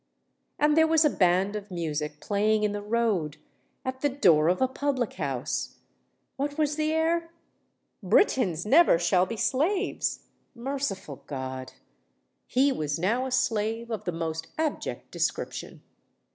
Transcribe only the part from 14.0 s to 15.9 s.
the most abject description!